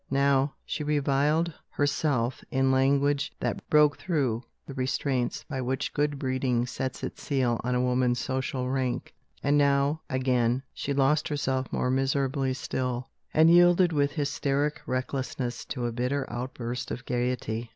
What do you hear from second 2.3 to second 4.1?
in language that broke